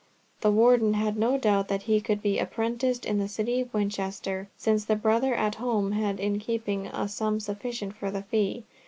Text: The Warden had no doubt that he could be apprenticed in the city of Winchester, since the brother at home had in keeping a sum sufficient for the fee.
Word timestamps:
The 0.39 0.49
Warden 0.49 0.95
had 0.95 1.15
no 1.15 1.37
doubt 1.37 1.67
that 1.67 1.83
he 1.83 2.01
could 2.01 2.23
be 2.23 2.39
apprenticed 2.39 3.05
in 3.05 3.19
the 3.19 3.27
city 3.27 3.61
of 3.61 3.71
Winchester, 3.71 4.49
since 4.57 4.83
the 4.85 4.95
brother 4.95 5.35
at 5.35 5.53
home 5.61 5.91
had 5.91 6.19
in 6.19 6.39
keeping 6.39 6.87
a 6.87 7.07
sum 7.07 7.39
sufficient 7.39 7.95
for 7.95 8.09
the 8.09 8.23
fee. 8.23 8.63